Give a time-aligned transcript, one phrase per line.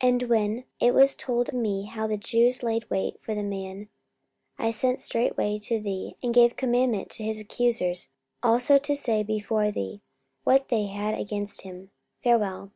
[0.00, 3.42] 44:023:030 And when it was told me how that the Jews laid wait for the
[3.42, 3.90] man,
[4.56, 8.08] I sent straightway to thee, and gave commandment to his accusers
[8.42, 10.00] also to say before thee
[10.42, 11.90] what they had against him.
[12.22, 12.72] Farewell.